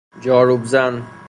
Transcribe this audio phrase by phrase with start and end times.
[0.21, 1.03] جاروب زن